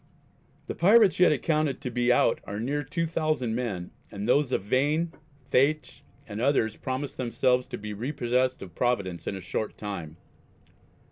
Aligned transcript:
The 0.65 0.73
Pirates 0.73 1.19
yet 1.19 1.31
accounted 1.31 1.79
to 1.81 1.91
be 1.91 2.11
out 2.11 2.41
are 2.45 2.59
near 2.59 2.81
2,000 2.81 3.53
men 3.53 3.91
and 4.09 4.27
of 4.27 4.49
those 4.49 4.51
Vain, 4.59 5.13
Thaitch, 5.45 6.01
and 6.27 6.41
others 6.41 6.75
promise 6.75 7.13
themselves 7.13 7.67
to 7.67 7.77
be 7.77 7.93
repossessed 7.93 8.63
of 8.63 8.73
Providence 8.73 9.27
in 9.27 9.35
a 9.35 9.41
short 9.41 9.77
time. 9.77 10.17